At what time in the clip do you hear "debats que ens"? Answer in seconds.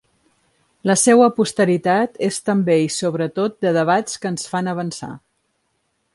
3.79-4.51